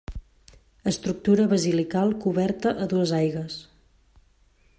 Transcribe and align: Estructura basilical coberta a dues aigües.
Estructura 0.91 1.45
basilical 1.53 2.17
coberta 2.25 2.69
a 2.83 2.89
dues 2.95 3.15
aigües. 3.23 3.61